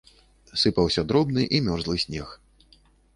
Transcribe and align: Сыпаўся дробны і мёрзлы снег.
Сыпаўся 0.61 1.03
дробны 1.11 1.43
і 1.57 1.59
мёрзлы 1.67 1.95
снег. 2.05 2.33